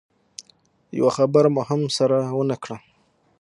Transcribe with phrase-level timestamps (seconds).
[0.97, 2.77] يوه خبره مو هم سره ونه کړه.